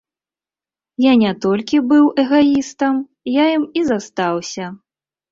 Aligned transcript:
Я 1.03 1.11
не 1.23 1.33
толькі 1.43 1.81
быў 1.91 2.05
эгаістам, 2.23 2.95
я 3.33 3.45
ім 3.57 3.67
і 3.81 3.83
застаўся. 3.91 4.65